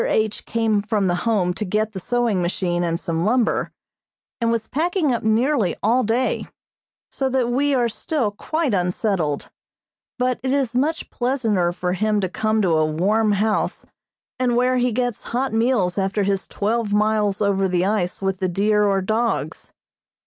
H. 0.07 0.47
came 0.47 0.81
from 0.81 1.05
the 1.05 1.13
Home 1.29 1.53
to 1.53 1.63
get 1.63 1.91
the 1.91 1.99
sewing 1.99 2.41
machine 2.41 2.83
and 2.83 2.99
some 2.99 3.23
lumber, 3.23 3.71
and 4.39 4.49
was 4.49 4.67
packing 4.67 5.13
up 5.13 5.21
nearly 5.21 5.75
all 5.83 6.03
day, 6.03 6.47
so 7.11 7.29
that 7.29 7.51
we 7.51 7.75
are 7.75 7.87
still 7.87 8.31
quite 8.31 8.73
unsettled, 8.73 9.51
but 10.17 10.39
it 10.41 10.51
is 10.53 10.73
much 10.73 11.11
pleasanter 11.11 11.71
for 11.71 11.93
him 11.93 12.19
to 12.19 12.29
come 12.29 12.63
to 12.63 12.75
a 12.77 12.83
warm 12.91 13.33
house 13.33 13.85
and 14.39 14.55
where 14.55 14.77
he 14.77 14.91
gets 14.91 15.25
hot 15.37 15.53
meals 15.53 15.99
after 15.99 16.23
his 16.23 16.47
twelve 16.47 16.91
miles 16.91 17.39
over 17.39 17.67
the 17.67 17.85
ice 17.85 18.23
with 18.23 18.39
the 18.39 18.49
deer 18.49 18.85
or 18.87 19.03
dogs. 19.03 19.71